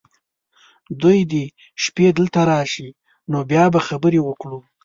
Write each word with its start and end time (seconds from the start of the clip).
دوی 1.01 1.19
دې 1.31 1.45
شپې 1.83 2.05
دلته 2.17 2.39
راشي، 2.51 2.89
نو 3.31 3.37
بیا 3.51 3.65
به 3.73 3.79
خبرې 3.87 4.19
وکړو. 4.23 4.59